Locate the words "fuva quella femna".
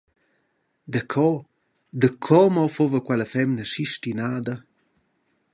2.75-3.61